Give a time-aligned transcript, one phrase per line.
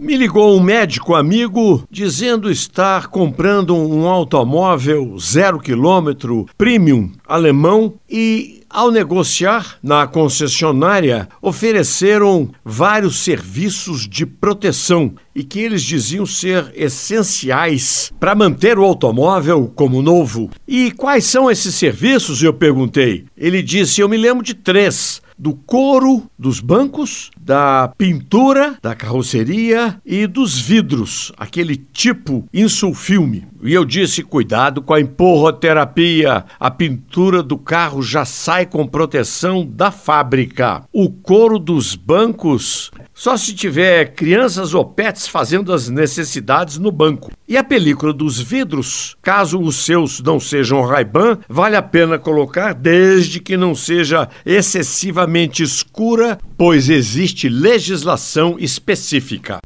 [0.00, 8.62] Me ligou um médico amigo dizendo estar comprando um automóvel zero quilômetro premium alemão e
[8.70, 18.10] ao negociar na concessionária, ofereceram vários serviços de proteção e que eles diziam ser essenciais
[18.18, 20.48] para manter o automóvel como novo.
[20.66, 22.42] E quais são esses serviços?
[22.42, 23.26] Eu perguntei.
[23.36, 29.98] Ele disse: Eu me lembro de três do couro dos bancos, da pintura da carroceria
[30.04, 33.48] e dos vidros, aquele tipo insulfilme.
[33.62, 36.44] E eu disse: cuidado com a empurroterapia.
[36.58, 40.82] A pintura do carro já sai com proteção da fábrica.
[40.92, 47.30] O couro dos bancos só se tiver crianças ou pets fazendo as necessidades no banco.
[47.46, 52.72] E a película dos vidros, caso os seus não sejam Ray-Ban, vale a pena colocar
[52.72, 59.60] desde que não seja excessivamente escura, pois existe legislação específica.